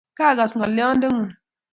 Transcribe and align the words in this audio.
Kaagas 0.17 0.51
ng'olyondeng'ung' 0.55 1.29